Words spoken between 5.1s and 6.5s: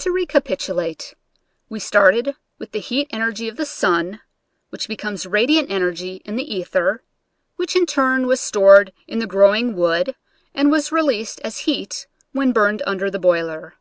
radiant energy in the